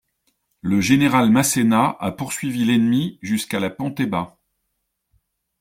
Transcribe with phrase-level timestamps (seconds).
[0.61, 4.39] Le général Masséna a poursuivi l'ennemi jusqu'à la Ponteba.